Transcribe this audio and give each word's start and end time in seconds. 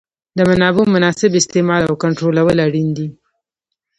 د 0.37 0.39
منابعو 0.49 0.91
مناسب 0.95 1.31
استعمال 1.39 1.81
او 1.89 1.93
کنټرولول 2.03 2.57
اړین 2.65 2.87
دي. 2.97 3.07